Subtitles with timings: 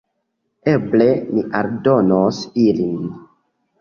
[0.71, 2.97] Eble ni aldonos ilin.